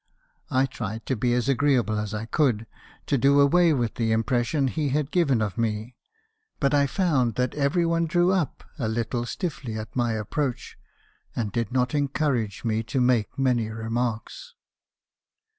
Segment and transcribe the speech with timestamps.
[0.49, 2.65] I tried to be as agreeable as I could,
[3.05, 5.95] to do away with the impression he had given of me;
[6.59, 10.75] but I found that every one drew up a little stiffly at my approach,
[11.35, 14.55] and did not encourage me to make many remarks.